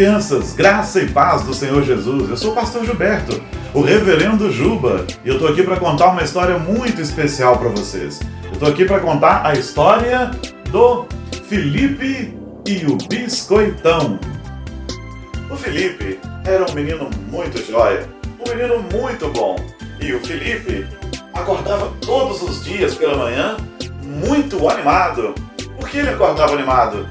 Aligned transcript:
crianças, 0.00 0.54
graça 0.54 0.98
e 1.02 1.10
paz 1.10 1.42
do 1.42 1.52
Senhor 1.52 1.82
Jesus. 1.82 2.30
Eu 2.30 2.34
sou 2.34 2.52
o 2.52 2.54
pastor 2.54 2.86
Gilberto, 2.86 3.38
o 3.74 3.82
reverendo 3.82 4.50
Juba, 4.50 5.04
e 5.22 5.28
eu 5.28 5.38
tô 5.38 5.46
aqui 5.46 5.62
para 5.62 5.76
contar 5.76 6.06
uma 6.06 6.22
história 6.22 6.58
muito 6.58 7.02
especial 7.02 7.58
para 7.58 7.68
vocês. 7.68 8.18
Eu 8.50 8.58
tô 8.58 8.64
aqui 8.64 8.86
para 8.86 9.00
contar 9.00 9.44
a 9.44 9.52
história 9.52 10.30
do 10.70 11.04
Felipe 11.50 12.34
e 12.66 12.86
o 12.86 12.96
Biscoitão. 12.96 14.18
O 15.50 15.56
Felipe 15.56 16.18
era 16.46 16.64
um 16.64 16.74
menino 16.74 17.10
muito 17.30 17.62
jóia, 17.70 18.08
um 18.40 18.56
menino 18.56 18.82
muito 18.90 19.28
bom. 19.28 19.56
E 20.00 20.14
o 20.14 20.20
Felipe 20.20 20.86
acordava 21.34 21.92
todos 22.00 22.40
os 22.40 22.64
dias 22.64 22.94
pela 22.94 23.18
manhã 23.18 23.58
muito 24.02 24.66
animado. 24.66 25.34
Por 25.76 25.90
que 25.90 25.98
ele 25.98 26.08
acordava 26.08 26.54
animado? 26.54 27.06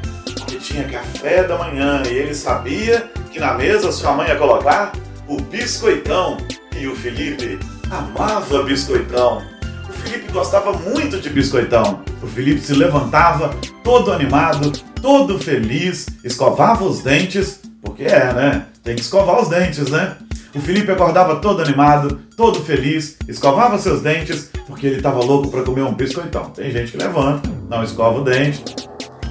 Porque 0.50 0.74
tinha 0.74 0.84
café 0.86 1.44
da 1.44 1.60
manhã 1.60 2.02
e 2.08 2.10
ele 2.10 2.34
sabia 2.34 3.12
que 3.32 3.40
na 3.40 3.54
mesa 3.54 3.92
sua 3.92 4.14
mãe 4.14 4.30
ia 4.30 4.36
colocar 4.36 4.94
o 5.28 5.40
biscoitão. 5.40 6.38
E 6.76 6.88
o 6.88 6.96
Felipe 6.96 7.60
amava 7.92 8.64
biscoitão. 8.64 9.44
O 9.88 9.94
Felipe 9.94 10.32
gostava 10.32 10.74
muito 10.74 11.20
de 11.20 11.30
biscoitão. 11.30 12.02
O 12.24 12.26
Felipe 12.26 12.62
se 12.62 12.74
levantava 12.74 13.54
todo 13.84 14.12
animado, 14.12 14.72
todo 15.00 15.38
feliz, 15.38 16.08
escovava 16.24 16.84
os 16.84 17.04
dentes, 17.04 17.62
porque 17.84 18.06
é, 18.06 18.34
né? 18.34 18.66
Tem 18.84 18.96
que 18.96 19.02
escovar 19.02 19.40
os 19.40 19.50
dentes, 19.50 19.92
né? 19.92 20.18
O 20.56 20.60
Felipe 20.60 20.92
acordava 20.92 21.36
todo 21.36 21.62
animado, 21.62 22.22
todo 22.36 22.60
feliz, 22.62 23.18
escovava 23.28 23.78
seus 23.78 24.02
dentes, 24.02 24.50
porque 24.66 24.88
ele 24.88 24.98
estava 24.98 25.24
louco 25.24 25.52
para 25.52 25.62
comer 25.62 25.84
um 25.84 25.94
biscoitão. 25.94 26.46
Tem 26.50 26.72
gente 26.72 26.94
que 26.94 26.98
levanta, 26.98 27.48
não 27.70 27.84
escova 27.84 28.20
o 28.20 28.24
dente, 28.24 28.64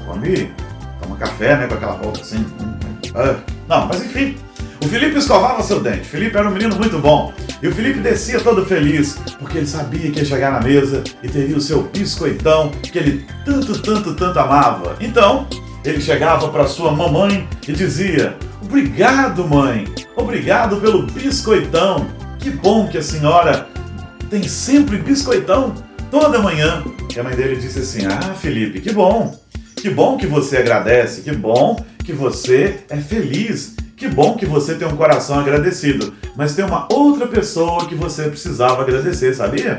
come, 0.07 0.49
toma 1.09 1.17
café, 1.17 1.57
né, 1.57 1.67
com 1.67 1.75
aquela 1.75 1.93
roupa 1.93 2.21
assim. 2.21 2.45
Ah, 3.15 3.37
não, 3.67 3.87
mas 3.87 4.05
enfim, 4.05 4.37
o 4.83 4.89
Felipe 4.89 5.19
escovava 5.19 5.63
seu 5.63 5.81
dente. 5.81 6.03
O 6.03 6.05
Felipe 6.05 6.37
era 6.37 6.49
um 6.49 6.53
menino 6.53 6.77
muito 6.77 6.99
bom. 6.99 7.33
E 7.61 7.67
o 7.67 7.75
Felipe 7.75 7.99
descia 7.99 8.41
todo 8.41 8.65
feliz, 8.65 9.19
porque 9.39 9.59
ele 9.59 9.67
sabia 9.67 10.11
que 10.11 10.21
ia 10.21 10.25
chegar 10.25 10.53
na 10.53 10.61
mesa 10.61 11.03
e 11.23 11.29
teria 11.29 11.57
o 11.57 11.61
seu 11.61 11.83
biscoitão 11.83 12.71
que 12.71 12.99
ele 12.99 13.27
tanto, 13.45 13.81
tanto, 13.81 14.15
tanto 14.15 14.39
amava. 14.39 14.97
Então, 15.01 15.49
ele 15.85 16.01
chegava 16.01 16.49
para 16.49 16.67
sua 16.67 16.93
mamãe 16.93 17.49
e 17.67 17.73
dizia: 17.73 18.37
Obrigado, 18.63 19.49
mãe. 19.49 19.87
Obrigado 20.15 20.77
pelo 20.77 21.07
biscoitão. 21.07 22.07
Que 22.39 22.51
bom 22.51 22.87
que 22.87 22.99
a 22.99 23.03
senhora 23.03 23.67
tem 24.31 24.45
sempre 24.45 24.99
biscoitão 24.99 25.75
toda 26.11 26.39
manhã. 26.39 26.85
E 27.15 27.19
a 27.19 27.25
mãe 27.25 27.35
dele 27.35 27.57
disse 27.57 27.81
assim: 27.81 28.07
Ah, 28.07 28.35
Felipe, 28.35 28.81
que 28.81 28.93
bom. 28.93 29.37
Que 29.81 29.91
bom 29.91 30.17
que 30.17 30.27
você 30.27 30.59
agradece. 30.59 31.23
Que 31.23 31.33
bom 31.33 31.85
que 32.05 32.13
você 32.13 32.81
é 32.89 32.97
feliz. 32.97 33.75
Que 33.97 34.09
bom 34.09 34.37
que 34.37 34.47
você 34.47 34.75
tem 34.75 34.87
um 34.87 34.97
coração 34.97 35.39
agradecido. 35.39 36.13
Mas 36.37 36.55
tem 36.55 36.65
uma 36.65 36.87
outra 36.93 37.27
pessoa 37.27 37.87
que 37.87 37.95
você 37.95 38.25
precisava 38.25 38.83
agradecer, 38.83 39.35
sabia? 39.35 39.79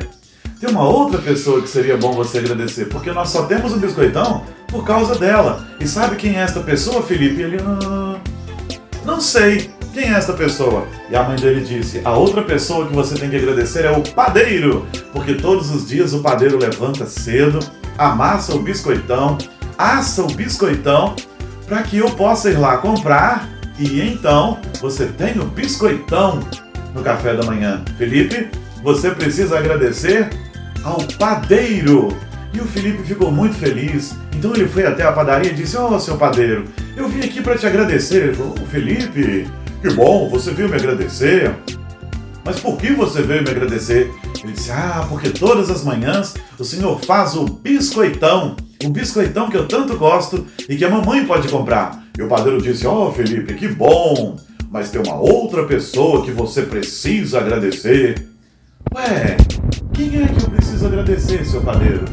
Tem 0.59 0.69
uma 0.69 0.87
outra 0.87 1.21
pessoa 1.21 1.61
que 1.61 1.69
seria 1.69 1.95
bom 1.95 2.11
você 2.11 2.39
agradecer, 2.39 2.85
porque 2.85 3.11
nós 3.11 3.29
só 3.29 3.43
temos 3.43 3.71
um 3.71 3.79
biscoitão 3.79 4.43
por 4.67 4.83
causa 4.85 5.15
dela. 5.15 5.65
E 5.79 5.87
sabe 5.87 6.17
quem 6.17 6.35
é 6.35 6.41
esta 6.41 6.59
pessoa, 6.59 7.01
Felipe? 7.01 7.41
Ele. 7.41 7.57
Ah, 7.61 8.19
não 9.05 9.21
sei. 9.21 9.69
Quem 9.93 10.03
é 10.03 10.17
esta 10.17 10.33
pessoa? 10.33 10.85
E 11.09 11.15
a 11.15 11.23
mãe 11.23 11.37
dele 11.37 11.61
disse: 11.61 12.01
A 12.03 12.13
outra 12.13 12.43
pessoa 12.43 12.85
que 12.85 12.93
você 12.93 13.15
tem 13.15 13.29
que 13.29 13.37
agradecer 13.37 13.85
é 13.85 13.91
o 13.91 14.01
padeiro, 14.01 14.85
porque 15.13 15.33
todos 15.33 15.71
os 15.71 15.87
dias 15.87 16.13
o 16.13 16.21
padeiro 16.21 16.57
levanta 16.57 17.05
cedo, 17.05 17.59
amassa 17.97 18.53
o 18.53 18.59
biscoitão, 18.59 19.37
assa 19.79 20.21
o 20.23 20.27
biscoitão, 20.27 21.15
para 21.65 21.81
que 21.83 21.97
eu 21.97 22.09
possa 22.11 22.49
ir 22.51 22.57
lá 22.57 22.77
comprar 22.77 23.47
e 23.79 24.01
então 24.01 24.59
você 24.81 25.05
tem 25.05 25.39
o 25.39 25.45
biscoitão 25.45 26.41
no 26.93 27.01
café 27.01 27.33
da 27.33 27.43
manhã. 27.43 27.81
Felipe, 27.97 28.49
você 28.83 29.11
precisa 29.11 29.57
agradecer 29.57 30.29
ao 30.83 30.97
padeiro. 31.17 32.09
E 32.53 32.59
o 32.59 32.65
Felipe 32.65 33.03
ficou 33.03 33.31
muito 33.31 33.55
feliz. 33.55 34.15
Então 34.35 34.53
ele 34.53 34.67
foi 34.67 34.85
até 34.85 35.03
a 35.03 35.13
padaria 35.13 35.51
e 35.51 35.55
disse: 35.55 35.77
Ó, 35.77 35.95
oh, 35.95 35.99
seu 35.99 36.17
padeiro, 36.17 36.65
eu 36.97 37.07
vim 37.07 37.19
aqui 37.19 37.41
para 37.41 37.57
te 37.57 37.65
agradecer. 37.65 38.23
Ele 38.23 38.33
falou: 38.33 38.55
Felipe, 38.69 39.47
que 39.81 39.93
bom, 39.93 40.27
você 40.29 40.51
veio 40.51 40.67
me 40.67 40.75
agradecer. 40.75 41.55
Mas 42.43 42.59
por 42.59 42.77
que 42.77 42.91
você 42.91 43.21
veio 43.21 43.43
me 43.43 43.49
agradecer? 43.49 44.11
Ele 44.43 44.51
disse: 44.51 44.71
Ah, 44.71 45.05
porque 45.07 45.29
todas 45.29 45.69
as 45.69 45.83
manhãs 45.83 46.33
o 46.57 46.65
senhor 46.65 46.99
faz 47.05 47.35
o 47.35 47.45
biscoitão. 47.45 48.57
O 48.81 48.89
biscoitão 48.89 49.49
que 49.49 49.57
eu 49.57 49.67
tanto 49.67 49.97
gosto 49.97 50.45
e 50.69 50.77
que 50.77 50.85
a 50.85 50.89
mamãe 50.89 51.25
pode 51.25 51.49
comprar. 51.49 52.01
E 52.17 52.21
o 52.21 52.29
padeiro 52.29 52.61
disse: 52.61 52.87
oh, 52.87 53.11
Felipe, 53.11 53.53
que 53.53 53.67
bom. 53.67 54.37
Mas 54.71 54.89
tem 54.89 55.01
uma 55.01 55.15
outra 55.15 55.65
pessoa 55.65 56.23
que 56.23 56.31
você 56.31 56.61
precisa 56.61 57.39
agradecer. 57.39 58.25
Ué, 58.95 59.35
quem 59.93 60.23
é 60.23 60.27
que 60.27 60.43
eu 60.43 60.49
preciso 60.49 60.85
agradecer, 60.85 61.45
seu 61.45 61.61
padeiro? 61.61 62.05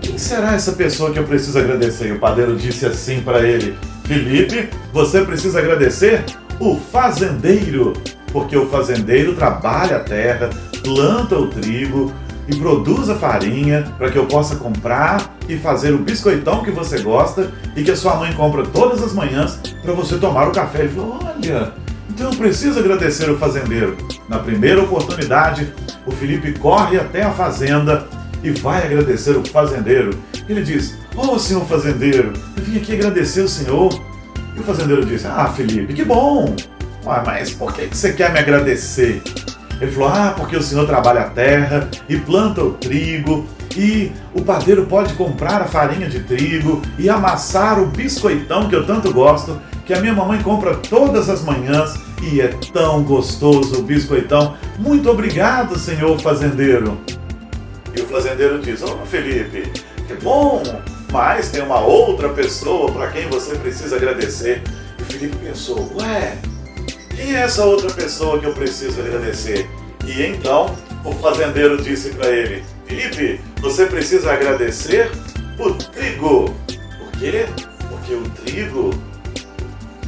Quem 0.00 0.16
será 0.16 0.54
essa 0.54 0.72
pessoa 0.72 1.12
que 1.12 1.18
eu 1.18 1.24
preciso 1.24 1.58
agradecer? 1.58 2.08
E 2.08 2.12
o 2.12 2.18
padeiro 2.18 2.56
disse 2.56 2.86
assim 2.86 3.20
para 3.20 3.46
ele: 3.46 3.76
Felipe, 4.04 4.70
você 4.94 5.22
precisa 5.26 5.58
agradecer 5.58 6.24
o 6.58 6.76
fazendeiro, 6.76 7.92
porque 8.32 8.56
o 8.56 8.66
fazendeiro 8.70 9.34
trabalha 9.34 9.96
a 9.96 10.00
terra, 10.00 10.48
planta 10.82 11.36
o 11.36 11.48
trigo 11.48 12.14
e 12.48 12.56
produz 12.56 13.08
a 13.08 13.16
farinha 13.16 13.92
para 13.98 14.10
que 14.10 14.18
eu 14.18 14.26
possa 14.26 14.56
comprar 14.56 15.36
e 15.48 15.56
fazer 15.56 15.92
o 15.92 15.98
biscoitão 15.98 16.62
que 16.62 16.70
você 16.70 17.00
gosta 17.00 17.50
e 17.74 17.82
que 17.82 17.90
a 17.90 17.96
sua 17.96 18.16
mãe 18.16 18.32
compra 18.32 18.64
todas 18.64 19.02
as 19.02 19.12
manhãs 19.12 19.58
para 19.82 19.92
você 19.92 20.16
tomar 20.16 20.48
o 20.48 20.52
café. 20.52 20.80
Ele 20.80 20.88
falou: 20.90 21.18
Olha, 21.22 21.72
então 22.08 22.30
eu 22.30 22.36
preciso 22.36 22.78
agradecer 22.78 23.30
o 23.30 23.36
fazendeiro. 23.36 23.96
Na 24.28 24.38
primeira 24.38 24.82
oportunidade, 24.82 25.72
o 26.06 26.10
Felipe 26.12 26.52
corre 26.58 26.98
até 26.98 27.22
a 27.22 27.30
fazenda 27.30 28.06
e 28.42 28.50
vai 28.50 28.84
agradecer 28.84 29.36
o 29.36 29.44
fazendeiro. 29.44 30.18
Ele 30.48 30.62
diz: 30.62 30.98
Oh, 31.16 31.38
senhor 31.38 31.64
fazendeiro, 31.66 32.32
eu 32.56 32.62
vim 32.62 32.78
aqui 32.78 32.94
agradecer 32.94 33.40
o 33.40 33.48
senhor. 33.48 33.92
E 34.56 34.60
o 34.60 34.62
fazendeiro 34.62 35.04
disse: 35.04 35.26
Ah, 35.26 35.52
Felipe, 35.54 35.92
que 35.92 36.04
bom! 36.04 36.54
Ué, 37.04 37.22
mas 37.24 37.52
por 37.52 37.72
que 37.72 37.86
você 37.86 38.12
quer 38.12 38.32
me 38.32 38.38
agradecer? 38.38 39.22
Ele 39.80 39.90
falou: 39.90 40.08
Ah, 40.08 40.34
porque 40.36 40.56
o 40.56 40.62
senhor 40.62 40.86
trabalha 40.86 41.22
a 41.22 41.30
terra 41.30 41.88
e 42.08 42.16
planta 42.16 42.62
o 42.62 42.72
trigo, 42.72 43.46
e 43.76 44.10
o 44.34 44.42
padeiro 44.42 44.86
pode 44.86 45.12
comprar 45.14 45.60
a 45.60 45.66
farinha 45.66 46.08
de 46.08 46.20
trigo 46.20 46.80
e 46.98 47.10
amassar 47.10 47.78
o 47.78 47.86
biscoitão 47.86 48.68
que 48.68 48.74
eu 48.74 48.86
tanto 48.86 49.12
gosto, 49.12 49.60
que 49.84 49.92
a 49.92 50.00
minha 50.00 50.14
mamãe 50.14 50.42
compra 50.42 50.74
todas 50.76 51.28
as 51.28 51.42
manhãs 51.44 51.94
e 52.22 52.40
é 52.40 52.48
tão 52.72 53.02
gostoso 53.02 53.80
o 53.80 53.82
biscoitão. 53.82 54.56
Muito 54.78 55.10
obrigado, 55.10 55.78
senhor 55.78 56.18
fazendeiro. 56.20 56.98
E 57.94 58.00
o 58.00 58.06
fazendeiro 58.06 58.58
diz: 58.60 58.82
Ô 58.82 58.98
oh, 59.02 59.06
Felipe, 59.06 59.70
que 60.06 60.14
bom, 60.22 60.62
mas 61.12 61.50
tem 61.50 61.62
uma 61.62 61.80
outra 61.80 62.30
pessoa 62.30 62.90
para 62.90 63.10
quem 63.10 63.28
você 63.28 63.56
precisa 63.56 63.96
agradecer. 63.96 64.62
E 64.98 65.02
o 65.02 65.04
Felipe 65.04 65.36
pensou: 65.36 65.92
Ué, 66.00 66.38
quem 67.16 67.34
é 67.34 67.40
essa 67.40 67.64
outra 67.64 67.90
pessoa 67.90 68.38
que 68.38 68.46
eu 68.46 68.52
preciso 68.52 69.00
agradecer? 69.00 69.68
E 70.04 70.22
então 70.22 70.76
o 71.04 71.12
fazendeiro 71.12 71.82
disse 71.82 72.10
para 72.10 72.28
ele: 72.28 72.62
Felipe, 72.86 73.40
você 73.60 73.86
precisa 73.86 74.32
agradecer 74.32 75.10
o 75.58 75.72
trigo. 75.72 76.54
Por 76.66 77.12
quê? 77.18 77.46
Porque 77.88 78.14
o 78.14 78.22
trigo 78.44 78.90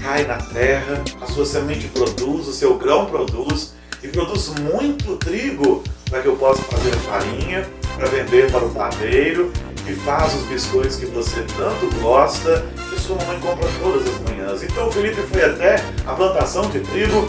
cai 0.03 0.25
na 0.27 0.37
terra, 0.37 1.03
a 1.21 1.27
sua 1.27 1.47
semente 1.47 1.89
produz, 1.89 2.47
o 2.47 2.53
seu 2.53 2.77
grão 2.77 3.07
produz 3.07 3.75
e 4.03 4.09
produz 4.09 4.49
muito 4.73 5.17
trigo 5.17 5.83
para 6.09 6.23
que 6.23 6.29
eu 6.29 6.37
possa 6.37 6.63
fazer 6.63 6.95
farinha, 6.99 7.67
para 7.97 8.07
vender 8.07 8.51
para 8.51 8.65
o 8.65 8.71
padeiro 8.71 9.51
que 9.85 9.95
faz 9.95 10.35
os 10.35 10.43
biscoitos 10.43 10.97
que 10.97 11.07
você 11.07 11.43
tanto 11.57 12.01
gosta, 12.01 12.65
sua 13.09 13.17
mãe 13.25 13.41
compra 13.41 13.67
todas 13.81 14.07
as 14.07 14.21
manhãs. 14.21 14.63
Então 14.63 14.87
o 14.87 14.93
Felipe 14.93 15.23
foi 15.23 15.43
até 15.43 15.83
a 16.07 16.13
plantação 16.13 16.69
de 16.69 16.81
trigo 16.81 17.27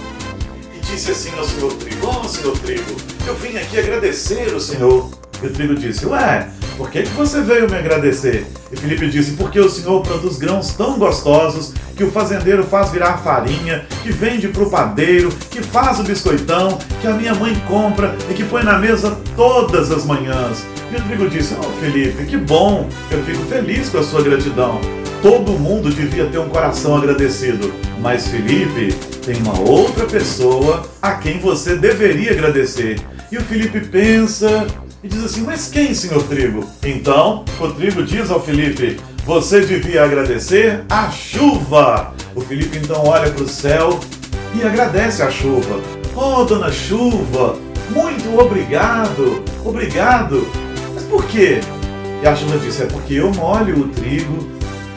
e 0.75 0.79
disse 0.81 1.11
assim 1.11 1.31
ao 1.37 1.45
senhor 1.45 1.71
trigo: 1.75 2.05
Ó 2.05 2.21
oh, 2.21 2.27
senhor 2.27 2.57
trigo, 2.59 2.97
eu 3.25 3.33
vim 3.35 3.55
aqui 3.55 3.79
agradecer 3.79 4.53
o 4.53 4.59
senhor. 4.59 5.09
E 5.41 5.47
o 5.47 5.53
trigo 5.53 5.75
disse: 5.75 6.05
Ué, 6.05 6.49
por 6.75 6.91
que, 6.91 7.03
que 7.03 7.09
você 7.11 7.41
veio 7.41 7.69
me 7.69 7.77
agradecer? 7.77 8.45
E 8.69 8.75
Felipe 8.75 9.07
disse: 9.07 9.31
Porque 9.37 9.57
o 9.57 9.69
senhor 9.69 10.01
produz 10.01 10.37
grãos 10.37 10.73
tão 10.73 10.99
gostosos 10.99 11.73
que 11.95 12.03
o 12.03 12.11
fazendeiro 12.11 12.65
faz 12.65 12.91
virar 12.91 13.19
farinha, 13.19 13.85
que 14.03 14.11
vende 14.11 14.49
para 14.49 14.63
o 14.63 14.69
padeiro, 14.69 15.29
que 15.49 15.63
faz 15.63 15.97
o 15.97 16.03
biscoitão, 16.03 16.77
que 16.99 17.07
a 17.07 17.13
minha 17.13 17.33
mãe 17.33 17.55
compra 17.69 18.17
e 18.29 18.33
que 18.33 18.43
põe 18.43 18.63
na 18.63 18.77
mesa 18.77 19.17
todas 19.37 19.91
as 19.91 20.03
manhãs. 20.03 20.61
O 20.95 21.01
trigo 21.01 21.29
disse: 21.29 21.55
Oh, 21.59 21.71
Felipe, 21.79 22.25
que 22.25 22.37
bom, 22.37 22.89
eu 23.11 23.23
fico 23.23 23.43
feliz 23.45 23.89
com 23.89 23.99
a 23.99 24.03
sua 24.03 24.21
gratidão. 24.21 24.81
Todo 25.21 25.51
mundo 25.51 25.89
devia 25.89 26.25
ter 26.27 26.39
um 26.39 26.49
coração 26.49 26.95
agradecido, 26.95 27.73
mas 27.99 28.27
Felipe 28.27 28.93
tem 29.25 29.35
uma 29.41 29.59
outra 29.59 30.05
pessoa 30.05 30.89
a 31.01 31.13
quem 31.13 31.39
você 31.39 31.75
deveria 31.75 32.31
agradecer. 32.31 32.99
E 33.31 33.37
o 33.37 33.41
Felipe 33.41 33.81
pensa 33.81 34.65
e 35.03 35.07
diz 35.07 35.23
assim: 35.23 35.43
Mas 35.43 35.69
quem, 35.69 35.93
senhor 35.93 36.23
Trigo? 36.23 36.67
Então, 36.83 37.45
o 37.59 37.67
Trigo 37.69 38.03
diz 38.03 38.31
ao 38.31 38.41
Felipe: 38.41 38.97
você 39.29 39.61
devia 39.61 40.03
agradecer 40.03 40.83
a 40.89 41.11
chuva. 41.11 42.15
O 42.35 42.41
Felipe 42.41 42.79
então 42.79 43.05
olha 43.05 43.29
para 43.29 43.43
o 43.43 43.47
céu 43.47 43.99
e 44.55 44.63
agradece 44.63 45.21
a 45.21 45.29
chuva. 45.29 45.79
Oh, 46.15 46.43
dona 46.45 46.71
chuva, 46.71 47.55
muito 47.91 48.39
obrigado, 48.39 49.43
obrigado. 49.63 50.47
Por 51.09 51.25
quê? 51.25 51.59
E 52.21 52.27
a 52.27 52.35
chuva 52.35 52.57
disse: 52.59 52.83
é 52.83 52.85
porque 52.85 53.15
eu 53.15 53.31
molho 53.31 53.79
o 53.79 53.87
trigo 53.89 54.47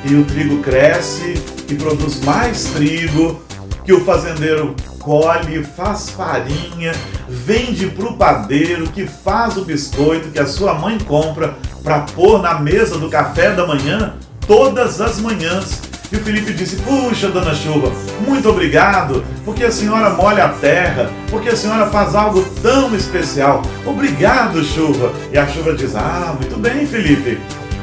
e 0.05 0.15
o 0.15 0.25
trigo 0.25 0.63
cresce 0.63 1.35
e 1.69 1.75
produz 1.75 2.21
mais 2.23 2.65
trigo 2.65 3.41
que 3.85 3.93
o 3.93 4.05
fazendeiro 4.05 4.77
colhe, 4.99 5.65
faz 5.65 6.11
farinha, 6.11 6.93
vende 7.29 7.87
para 7.87 8.07
o 8.07 8.17
padeiro 8.17 8.89
que 8.89 9.07
faz 9.07 9.57
o 9.57 9.65
biscoito 9.65 10.31
que 10.31 10.39
a 10.39 10.47
sua 10.47 10.75
mãe 10.75 10.99
compra 10.99 11.57
para 11.83 12.01
pôr 12.01 12.41
na 12.41 12.61
mesa 12.61 12.99
do 12.99 13.09
café 13.09 13.53
da 13.53 13.67
manhã 13.67 14.15
todas 14.47 15.01
as 15.01 15.19
manhãs. 15.19 15.92
E 16.13 16.17
o 16.17 16.21
Felipe 16.21 16.53
disse: 16.53 16.77
Puxa, 16.77 17.29
dona 17.29 17.55
Chuva, 17.55 17.91
muito 18.27 18.49
obrigado, 18.49 19.25
porque 19.45 19.65
a 19.65 19.71
senhora 19.71 20.11
molha 20.11 20.45
a 20.45 20.49
terra, 20.51 21.11
porque 21.31 21.49
a 21.49 21.57
senhora 21.57 21.87
faz 21.87 22.15
algo 22.15 22.45
tão 22.63 22.95
especial. 22.95 23.63
Obrigado, 23.87 24.63
Chuva. 24.63 25.13
E 25.33 25.39
a 25.39 25.47
Chuva 25.47 25.75
diz: 25.75 25.97
Ah, 25.97 26.37
muito 26.39 26.59
bem, 26.59 26.87
Felipe 26.87 27.39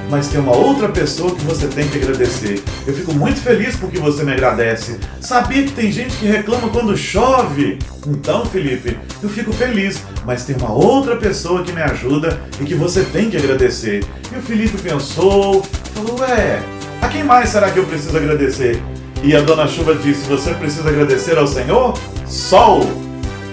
mas 0.09 0.27
tem 0.27 0.39
uma 0.39 0.55
outra 0.55 0.89
pessoa 0.89 1.35
que 1.35 1.45
você 1.45 1.67
tem 1.67 1.87
que 1.87 1.97
agradecer. 1.99 2.63
Eu 2.85 2.93
fico 2.93 3.13
muito 3.13 3.39
feliz 3.39 3.75
porque 3.75 3.99
você 3.99 4.23
me 4.23 4.33
agradece. 4.33 4.97
Sabia 5.21 5.63
que 5.63 5.71
tem 5.71 5.91
gente 5.91 6.17
que 6.17 6.25
reclama 6.25 6.67
quando 6.69 6.97
chove? 6.97 7.77
Então, 8.07 8.45
Felipe, 8.45 8.97
eu 9.21 9.29
fico 9.29 9.53
feliz, 9.53 10.01
mas 10.25 10.45
tem 10.45 10.55
uma 10.55 10.71
outra 10.71 11.15
pessoa 11.15 11.63
que 11.63 11.71
me 11.71 11.81
ajuda 11.81 12.41
e 12.59 12.63
que 12.63 12.73
você 12.73 13.03
tem 13.03 13.29
que 13.29 13.37
agradecer. 13.37 14.03
E 14.33 14.37
o 14.37 14.41
Felipe 14.41 14.77
pensou, 14.81 15.63
falou: 15.93 16.19
Ué, 16.21 16.59
a 17.01 17.07
quem 17.07 17.23
mais 17.23 17.49
será 17.49 17.71
que 17.71 17.79
eu 17.79 17.85
preciso 17.85 18.15
agradecer? 18.17 18.81
E 19.23 19.35
a 19.35 19.41
dona 19.41 19.67
Chuva 19.67 19.95
disse: 19.95 20.27
Você 20.29 20.53
precisa 20.53 20.89
agradecer 20.89 21.37
ao 21.37 21.47
Senhor 21.47 21.97
Sol, 22.25 22.81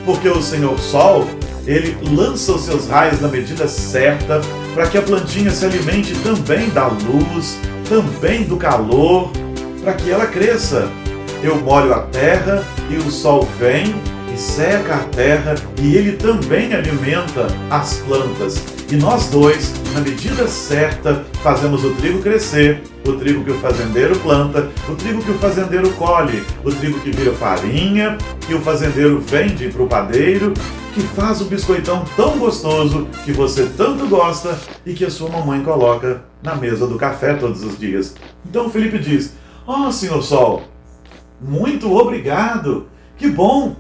porque 0.05 0.29
o 0.29 0.43
Senhor 0.43 0.79
Sol 0.79 1.27
ele 1.67 1.97
lança 2.15 2.53
os 2.53 2.65
seus 2.65 2.89
raios 2.89 3.21
na 3.21 3.29
medida 3.29 3.67
certa 3.67 4.41
para 4.75 4.87
que 4.87 4.97
a 4.97 5.03
plantinha 5.03 5.51
se 5.51 5.65
alimente 5.65 6.15
também 6.17 6.69
da 6.71 6.87
luz, 6.87 7.59
também 7.89 8.45
do 8.45 8.57
calor, 8.57 9.33
para 9.83 9.95
que 9.95 10.11
ela 10.11 10.27
cresça. 10.27 10.89
Eu 11.43 11.57
molho 11.61 11.93
a 11.93 12.01
terra 12.01 12.65
e 12.89 12.97
o 12.97 13.11
sol 13.11 13.47
vem 13.59 13.95
e 14.33 14.39
seca 14.39 14.95
a 14.95 15.05
terra 15.15 15.55
e 15.81 15.97
ele 15.97 16.13
também 16.13 16.73
alimenta 16.73 17.47
as 17.71 17.99
plantas. 17.99 18.63
E 18.89 18.97
nós 18.97 19.29
dois, 19.29 19.73
na 19.93 20.01
medida 20.01 20.47
certa, 20.47 21.25
fazemos 21.43 21.85
o 21.85 21.93
trigo 21.95 22.23
crescer, 22.23 22.83
o 23.05 23.15
trigo 23.15 23.43
que 23.45 23.51
o 23.51 23.59
fazendeiro 23.59 24.17
planta, 24.21 24.71
o 24.89 24.95
trigo 24.95 25.23
que 25.23 25.33
o 25.33 25.39
fazendeiro 25.39 25.91
colhe, 25.95 26.45
o 26.65 26.71
trigo 26.71 27.01
que 27.01 27.11
vira 27.11 27.33
farinha, 27.33 28.17
que 28.47 28.55
o 28.55 28.61
fazendeiro 28.61 29.21
vende 29.21 29.69
para 29.69 29.83
o 29.83 29.89
padeiro 29.89 30.55
que 30.97 31.03
faz 31.03 31.43
o 31.43 31.45
biscoitão 31.45 32.07
tão 32.17 32.39
gostoso 32.39 33.07
que 33.23 33.31
você 33.31 33.67
tanto 33.77 34.07
gosta 34.07 34.59
e 34.87 34.95
que 34.95 35.05
a 35.05 35.11
sua 35.11 35.29
mamãe 35.29 35.63
coloca 35.63 36.23
na 36.43 36.55
mesa 36.55 36.87
do 36.87 36.97
café 36.97 37.35
todos 37.35 37.63
os 37.63 37.79
dias. 37.79 38.15
Então 38.49 38.71
Felipe 38.71 38.99
diz: 38.99 39.35
Oh, 39.67 39.93
senhor 39.93 40.23
Sol, 40.23 40.63
muito 41.39 41.95
obrigado. 41.95 42.87
Que 43.19 43.29
bom. 43.29 43.77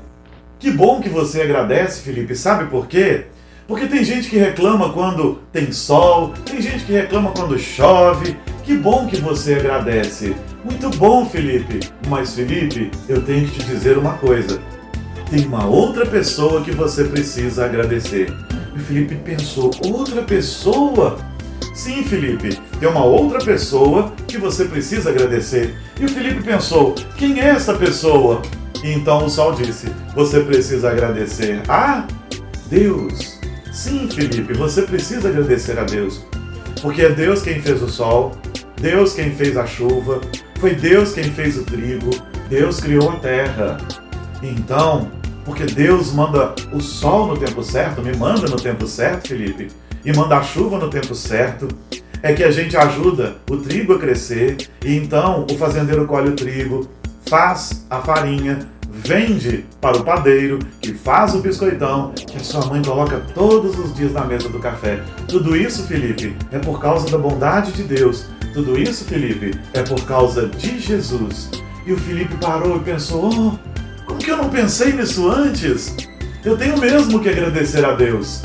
Que 0.58 0.70
bom 0.70 1.00
que 1.00 1.08
você 1.08 1.40
agradece, 1.40 2.02
Felipe. 2.02 2.34
Sabe 2.34 2.68
por 2.68 2.86
quê? 2.86 3.28
Porque 3.66 3.86
tem 3.86 4.04
gente 4.04 4.28
que 4.30 4.36
reclama 4.36 4.92
quando 4.92 5.40
tem 5.52 5.72
sol, 5.72 6.32
tem 6.44 6.60
gente 6.60 6.84
que 6.84 6.92
reclama 6.92 7.32
quando 7.32 7.58
chove. 7.58 8.36
Que 8.62 8.76
bom 8.76 9.06
que 9.06 9.16
você 9.16 9.54
agradece. 9.54 10.34
Muito 10.64 10.90
bom, 10.98 11.24
Felipe. 11.24 11.80
Mas, 12.08 12.34
Felipe, 12.34 12.90
eu 13.08 13.22
tenho 13.22 13.46
que 13.48 13.60
te 13.60 13.66
dizer 13.66 13.96
uma 13.96 14.14
coisa 14.14 14.60
tem 15.30 15.44
uma 15.46 15.66
outra 15.66 16.06
pessoa 16.06 16.62
que 16.62 16.70
você 16.70 17.04
precisa 17.04 17.64
agradecer. 17.64 18.32
E 18.74 18.78
Felipe 18.78 19.16
pensou: 19.16 19.70
outra 19.84 20.22
pessoa? 20.22 21.18
Sim, 21.74 22.04
Felipe, 22.04 22.58
tem 22.78 22.88
uma 22.88 23.04
outra 23.04 23.38
pessoa 23.44 24.12
que 24.26 24.38
você 24.38 24.64
precisa 24.64 25.10
agradecer. 25.10 25.76
E 26.00 26.04
o 26.04 26.08
Felipe 26.08 26.42
pensou: 26.42 26.94
quem 27.16 27.40
é 27.40 27.48
essa 27.48 27.74
pessoa? 27.74 28.40
E 28.84 28.92
então 28.92 29.26
o 29.26 29.30
sol 29.30 29.52
disse: 29.52 29.92
você 30.14 30.40
precisa 30.40 30.90
agradecer 30.90 31.60
a 31.68 32.06
Deus. 32.68 33.35
Sim, 33.76 34.08
Felipe, 34.08 34.54
você 34.54 34.80
precisa 34.80 35.28
agradecer 35.28 35.78
a 35.78 35.84
Deus. 35.84 36.24
Porque 36.80 37.02
é 37.02 37.10
Deus 37.10 37.42
quem 37.42 37.60
fez 37.60 37.82
o 37.82 37.88
sol, 37.90 38.32
Deus 38.80 39.12
quem 39.12 39.30
fez 39.32 39.54
a 39.54 39.66
chuva, 39.66 40.22
foi 40.58 40.74
Deus 40.74 41.12
quem 41.12 41.24
fez 41.24 41.58
o 41.58 41.62
trigo, 41.62 42.08
Deus 42.48 42.80
criou 42.80 43.10
a 43.10 43.16
terra. 43.16 43.76
Então, 44.42 45.12
porque 45.44 45.66
Deus 45.66 46.10
manda 46.10 46.54
o 46.72 46.80
sol 46.80 47.26
no 47.26 47.36
tempo 47.36 47.62
certo, 47.62 48.00
me 48.00 48.16
manda 48.16 48.48
no 48.48 48.56
tempo 48.56 48.86
certo, 48.86 49.28
Felipe, 49.28 49.68
e 50.02 50.10
manda 50.10 50.38
a 50.38 50.42
chuva 50.42 50.78
no 50.78 50.88
tempo 50.88 51.14
certo, 51.14 51.68
é 52.22 52.32
que 52.32 52.42
a 52.42 52.50
gente 52.50 52.78
ajuda 52.78 53.36
o 53.50 53.58
trigo 53.58 53.92
a 53.92 53.98
crescer, 53.98 54.56
e 54.82 54.96
então 54.96 55.44
o 55.50 55.58
fazendeiro 55.58 56.06
colhe 56.06 56.30
o 56.30 56.34
trigo, 56.34 56.88
faz 57.26 57.84
a 57.90 58.00
farinha, 58.00 58.66
vende 58.96 59.64
para 59.80 59.98
o 59.98 60.04
padeiro, 60.04 60.58
que 60.80 60.94
faz 60.94 61.34
o 61.34 61.40
biscoitão, 61.40 62.12
que 62.14 62.36
a 62.36 62.40
sua 62.40 62.64
mãe 62.66 62.82
coloca 62.82 63.22
todos 63.34 63.78
os 63.78 63.94
dias 63.94 64.12
na 64.12 64.24
mesa 64.24 64.48
do 64.48 64.58
café. 64.58 65.02
Tudo 65.28 65.56
isso, 65.56 65.86
Felipe, 65.86 66.36
é 66.50 66.58
por 66.58 66.80
causa 66.80 67.10
da 67.10 67.18
bondade 67.18 67.72
de 67.72 67.82
Deus. 67.82 68.26
Tudo 68.54 68.78
isso, 68.78 69.04
Felipe, 69.04 69.58
é 69.74 69.82
por 69.82 70.02
causa 70.04 70.48
de 70.48 70.78
Jesus. 70.80 71.50
E 71.86 71.92
o 71.92 71.98
Felipe 71.98 72.34
parou 72.40 72.76
e 72.76 72.80
pensou: 72.80 73.30
oh, 73.30 74.04
como 74.06 74.18
que 74.18 74.30
eu 74.30 74.36
não 74.36 74.48
pensei 74.48 74.92
nisso 74.92 75.30
antes? 75.30 75.94
Eu 76.44 76.56
tenho 76.56 76.78
mesmo 76.78 77.20
que 77.20 77.28
agradecer 77.28 77.84
a 77.84 77.92
Deus. 77.92 78.42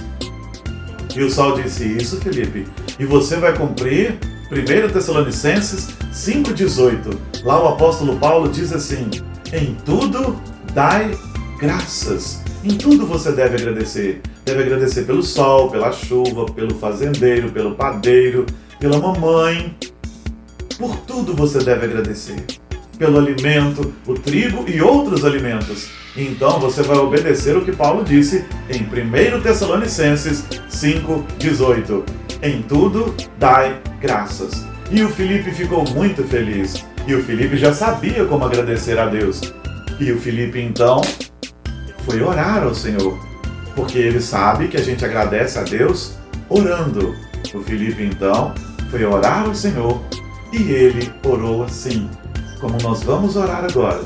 E 1.16 1.22
o 1.22 1.32
Sol 1.32 1.60
disse 1.62 1.86
isso, 1.86 2.18
Felipe. 2.18 2.68
E 3.00 3.06
você 3.06 3.38
vai 3.38 3.56
cumprir 3.56 4.18
1 4.52 4.92
Tessalonicenses 4.92 5.90
5,18. 6.14 7.18
Lá 7.44 7.64
o 7.64 7.70
apóstolo 7.70 8.18
Paulo 8.18 8.50
diz 8.50 8.74
assim: 8.74 9.10
Em 9.54 9.76
tudo 9.86 10.40
dai 10.74 11.12
graças. 11.60 12.42
Em 12.64 12.78
tudo 12.78 13.06
você 13.06 13.32
deve 13.32 13.58
agradecer. 13.58 14.22
Deve 14.46 14.64
agradecer 14.64 15.04
pelo 15.04 15.22
sol, 15.22 15.70
pela 15.70 15.92
chuva, 15.92 16.46
pelo 16.46 16.76
fazendeiro, 16.76 17.52
pelo 17.52 17.76
padeiro, 17.76 18.46
pela 18.80 18.98
mamãe. 18.98 19.76
Por 20.78 20.96
tudo 21.02 21.36
você 21.36 21.60
deve 21.60 21.86
agradecer 21.86 22.46
pelo 22.98 23.18
alimento, 23.18 23.94
o 24.06 24.14
trigo 24.14 24.64
e 24.70 24.80
outros 24.80 25.26
alimentos. 25.26 25.90
Então 26.16 26.60
você 26.60 26.84
vai 26.84 26.98
obedecer 26.98 27.58
o 27.58 27.66
que 27.66 27.72
Paulo 27.72 28.04
disse 28.04 28.46
em 28.70 28.84
1 28.84 29.42
Tessalonicenses 29.42 30.46
5,18. 30.70 32.04
Em 32.44 32.62
tudo 32.62 33.14
dai 33.40 33.82
graças. 34.00 34.66
E 34.92 35.02
o 35.02 35.10
Felipe 35.10 35.52
ficou 35.52 35.84
muito 35.90 36.24
feliz. 36.24 36.86
E 37.08 37.16
o 37.16 37.24
Felipe 37.24 37.58
já 37.58 37.74
sabia 37.74 38.26
como 38.26 38.46
agradecer 38.46 38.98
a 39.00 39.06
Deus. 39.06 39.42
E 40.00 40.12
o 40.12 40.20
Felipe 40.20 40.60
então 40.60 41.02
foi 42.06 42.22
orar 42.22 42.64
ao 42.64 42.74
Senhor, 42.74 43.20
porque 43.76 43.98
ele 43.98 44.22
sabe 44.22 44.68
que 44.68 44.78
a 44.78 44.82
gente 44.82 45.04
agradece 45.04 45.60
a 45.60 45.64
Deus 45.64 46.18
orando. 46.50 47.16
O 47.54 47.62
Felipe 47.62 48.04
então 48.04 48.54
foi 48.90 49.04
orar 49.06 49.46
ao 49.46 49.56
Senhor 49.56 50.02
e 50.52 50.72
ele 50.72 51.12
orou 51.24 51.64
assim: 51.64 52.10
como 52.60 52.78
nós 52.82 53.04
vamos 53.04 53.36
orar 53.36 53.66
agora. 53.66 54.04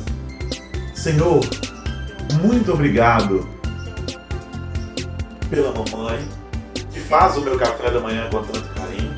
Senhor, 0.93 1.41
muito 2.41 2.71
obrigado 2.71 3.47
pela 5.49 5.71
mamãe 5.71 6.27
que 6.91 6.99
faz 6.99 7.37
o 7.37 7.41
meu 7.41 7.57
café 7.57 7.91
da 7.91 7.99
manhã 7.99 8.29
com 8.31 8.41
tanto 8.43 8.67
carinho. 8.73 9.13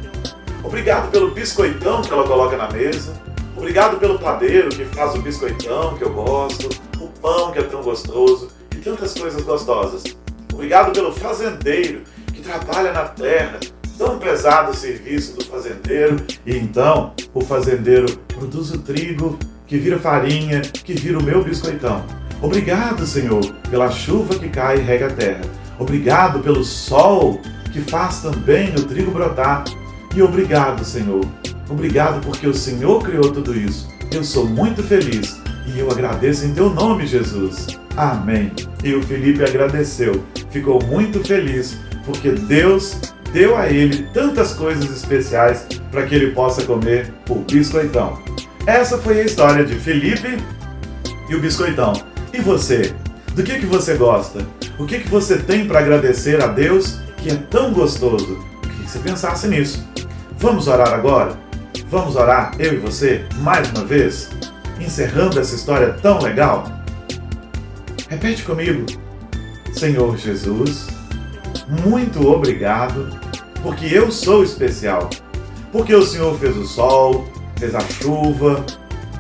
Obrigado 0.63 1.09
pelo 1.11 1.31
biscoitão 1.31 2.01
que 2.01 2.11
ela 2.11 2.27
coloca 2.27 2.57
na 2.57 2.69
mesa. 2.69 3.13
Obrigado 3.57 3.97
pelo 3.97 4.19
padeiro 4.19 4.69
que 4.69 4.85
faz 4.85 5.15
o 5.15 5.21
biscoitão 5.21 5.97
que 5.97 6.03
eu 6.03 6.13
gosto, 6.13 6.69
o 7.01 7.07
pão 7.19 7.51
que 7.51 7.57
é 7.57 7.63
tão 7.63 7.81
gostoso 7.81 8.49
e 8.71 8.75
tantas 8.77 9.15
coisas 9.15 9.41
gostosas. 9.41 10.03
Obrigado 10.53 10.93
pelo 10.93 11.11
fazendeiro 11.11 12.03
que 12.31 12.41
trabalha 12.41 12.93
na 12.93 13.05
terra, 13.05 13.59
tão 13.97 14.19
pesado 14.19 14.71
o 14.71 14.75
serviço 14.75 15.35
do 15.35 15.43
fazendeiro, 15.45 16.17
e 16.45 16.55
então 16.55 17.13
o 17.33 17.41
fazendeiro 17.41 18.15
produz 18.27 18.71
o 18.71 18.77
trigo 18.77 19.37
que 19.65 19.77
vira 19.77 19.97
farinha, 19.97 20.61
que 20.61 20.93
vira 20.93 21.17
o 21.17 21.23
meu 21.23 21.43
biscoitão. 21.43 22.05
Obrigado, 22.41 23.07
Senhor, 23.07 23.43
pela 23.71 23.89
chuva 23.89 24.37
que 24.37 24.49
cai 24.49 24.77
e 24.77 24.81
rega 24.81 25.07
a 25.07 25.11
terra. 25.11 25.41
Obrigado 25.79 26.39
pelo 26.41 26.63
sol 26.63 27.41
que 27.73 27.81
faz 27.81 28.21
também 28.21 28.69
o 28.75 28.85
trigo 28.85 29.09
brotar. 29.09 29.63
E 30.17 30.21
obrigado, 30.23 30.83
Senhor. 30.83 31.23
Obrigado 31.69 32.25
porque 32.25 32.47
o 32.47 32.53
Senhor 32.53 33.03
criou 33.03 33.31
tudo 33.31 33.55
isso. 33.55 33.87
Eu 34.11 34.23
sou 34.23 34.47
muito 34.47 34.81
feliz 34.81 35.39
e 35.67 35.77
eu 35.77 35.91
agradeço 35.91 36.43
em 36.43 36.55
teu 36.55 36.71
nome, 36.71 37.05
Jesus. 37.05 37.67
Amém. 37.95 38.51
E 38.83 38.95
o 38.95 39.03
Felipe 39.03 39.43
agradeceu, 39.43 40.23
ficou 40.49 40.83
muito 40.85 41.23
feliz 41.23 41.77
porque 42.03 42.31
Deus 42.31 42.99
deu 43.31 43.55
a 43.55 43.69
ele 43.69 44.07
tantas 44.11 44.53
coisas 44.53 44.89
especiais 44.89 45.67
para 45.91 46.07
que 46.07 46.15
ele 46.15 46.31
possa 46.31 46.63
comer 46.63 47.13
o 47.29 47.35
biscoitão. 47.35 48.19
Essa 48.65 48.97
foi 48.97 49.21
a 49.21 49.23
história 49.23 49.63
de 49.63 49.75
Felipe 49.75 50.35
e 51.29 51.35
o 51.35 51.39
biscoitão. 51.39 51.93
E 52.33 52.39
você? 52.39 52.91
Do 53.35 53.43
que, 53.43 53.59
que 53.59 53.67
você 53.67 53.93
gosta? 53.93 54.43
O 54.79 54.85
que, 54.87 54.97
que 54.97 55.09
você 55.09 55.37
tem 55.37 55.67
para 55.67 55.77
agradecer 55.77 56.41
a 56.41 56.47
Deus 56.47 56.97
que 57.17 57.29
é 57.29 57.35
tão 57.35 57.71
gostoso? 57.71 58.43
Queria 58.63 58.77
que 58.83 58.89
você 58.89 58.97
pensasse 58.97 59.47
nisso. 59.47 59.87
Vamos 60.39 60.67
orar 60.67 60.93
agora? 60.93 61.35
Vamos 61.89 62.15
orar, 62.15 62.53
eu 62.59 62.75
e 62.75 62.77
você, 62.77 63.25
mais 63.37 63.71
uma 63.71 63.83
vez? 63.83 64.29
Encerrando 64.79 65.39
essa 65.39 65.55
história 65.55 65.93
tão 65.93 66.21
legal? 66.21 66.65
Repete 68.07 68.43
comigo. 68.43 68.85
Senhor 69.73 70.15
Jesus, 70.15 70.89
muito 71.83 72.27
obrigado, 72.27 73.19
porque 73.63 73.87
eu 73.87 74.11
sou 74.11 74.43
especial. 74.43 75.09
Porque 75.71 75.95
o 75.95 76.05
Senhor 76.05 76.37
fez 76.37 76.55
o 76.55 76.65
sol, 76.65 77.27
fez 77.57 77.73
a 77.73 77.81
chuva, 77.81 78.63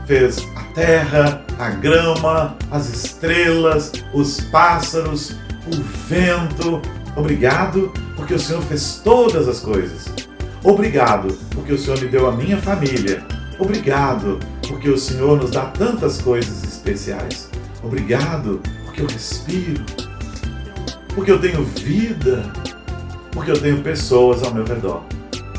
fez 0.05 0.47
a 0.55 0.63
terra, 0.75 1.43
a 1.57 1.69
grama, 1.71 2.55
as 2.69 2.89
estrelas, 2.89 3.91
os 4.13 4.39
pássaros, 4.39 5.31
o 5.65 5.81
vento. 6.07 6.79
Obrigado, 7.15 7.91
porque 8.15 8.35
o 8.35 8.39
Senhor 8.39 8.61
fez 8.61 9.01
todas 9.03 9.47
as 9.47 9.59
coisas. 9.61 10.26
Obrigado, 10.69 11.33
porque 11.51 11.73
o 11.73 11.77
Senhor 11.77 11.99
me 12.01 12.07
deu 12.07 12.27
a 12.27 12.31
minha 12.31 12.57
família. 12.57 13.25
Obrigado, 13.57 14.39
porque 14.67 14.89
o 14.89 14.97
Senhor 14.97 15.37
nos 15.37 15.51
dá 15.51 15.65
tantas 15.65 16.21
coisas 16.21 16.63
especiais. 16.63 17.49
Obrigado, 17.83 18.61
porque 18.85 19.01
eu 19.01 19.07
respiro 19.07 19.83
porque 21.17 21.31
eu 21.31 21.41
tenho 21.41 21.63
vida, 21.63 22.43
porque 23.31 23.49
eu 23.49 23.59
tenho 23.59 23.81
pessoas 23.81 24.43
ao 24.43 24.53
meu 24.53 24.63
redor. 24.63 25.01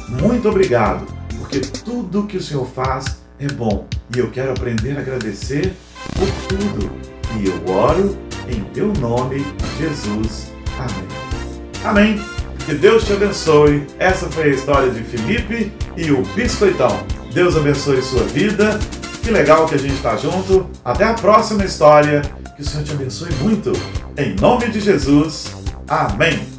Muito 0.08 0.48
obrigado, 0.48 1.04
porque 1.36 1.58
tudo 1.58 2.28
que 2.28 2.36
o 2.36 2.40
Senhor 2.40 2.64
faz 2.64 3.18
é 3.40 3.48
bom 3.48 3.84
e 4.14 4.20
eu 4.20 4.30
quero 4.30 4.52
aprender 4.52 4.96
a 4.96 5.00
agradecer 5.00 5.74
por 6.14 6.28
tudo. 6.46 6.92
E 7.40 7.48
eu 7.48 7.74
oro 7.74 8.16
em 8.48 8.62
teu 8.72 8.92
nome, 9.00 9.44
Jesus. 9.80 10.52
Amém. 10.78 12.14
Amém. 12.14 12.37
Que 12.68 12.74
Deus 12.74 13.04
te 13.04 13.14
abençoe. 13.14 13.86
Essa 13.98 14.26
foi 14.30 14.44
a 14.44 14.48
história 14.48 14.90
de 14.90 15.02
Felipe 15.02 15.72
e 15.96 16.10
o 16.10 16.20
Biscoitão. 16.34 17.02
Deus 17.32 17.56
abençoe 17.56 18.02
sua 18.02 18.24
vida. 18.24 18.78
Que 19.22 19.30
legal 19.30 19.66
que 19.66 19.74
a 19.74 19.78
gente 19.78 19.94
está 19.94 20.14
junto. 20.18 20.68
Até 20.84 21.04
a 21.04 21.14
próxima 21.14 21.64
história. 21.64 22.20
Que 22.54 22.60
o 22.60 22.64
Senhor 22.66 22.84
te 22.84 22.92
abençoe 22.92 23.32
muito. 23.40 23.72
Em 24.18 24.34
nome 24.34 24.68
de 24.68 24.80
Jesus. 24.80 25.46
Amém. 25.88 26.57